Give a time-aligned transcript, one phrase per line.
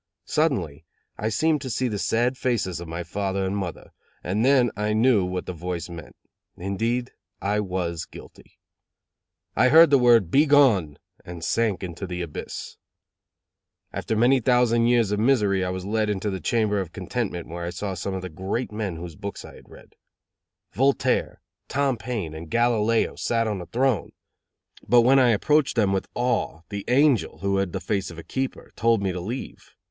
[0.25, 0.83] Suddenly
[1.15, 3.91] I seemed to see the sad faces of my father and mother,
[4.23, 6.15] and then I knew what the voice meant.
[6.57, 8.57] Indeed, I was guilty.
[9.55, 12.77] I heard the word, "Begone," and sank into the abyss.
[13.93, 17.63] After many thousand years of misery I was led into the Chamber of Contentment where
[17.65, 19.93] I saw some of the great men whose books I had read.
[20.71, 24.13] Voltaire, Tom Paine and Galileo sat on a throne,
[24.81, 28.23] but when I approached them with awe, the angel, who had the face of a
[28.23, 29.75] keeper, told me to leave.